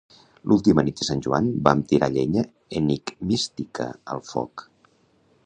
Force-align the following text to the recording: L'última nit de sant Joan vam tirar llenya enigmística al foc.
L'última 0.51 0.83
nit 0.87 1.01
de 1.01 1.05
sant 1.09 1.21
Joan 1.25 1.51
vam 1.67 1.83
tirar 1.91 2.09
llenya 2.15 2.47
enigmística 2.81 3.91
al 4.17 4.25
foc. 4.33 4.67